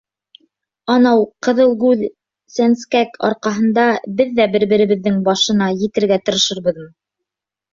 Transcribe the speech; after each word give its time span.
—Анау 0.93 1.19
ҡыҙылгүҙ 1.47 2.01
сәнскәк 2.53 3.19
арҡаһында 3.29 3.85
беҙ 4.23 4.33
ҙә 4.41 4.49
бер-беребеҙҙең 4.57 5.23
башына 5.29 5.69
етергә 5.87 6.19
тырышырбыҙмы? 6.31 6.91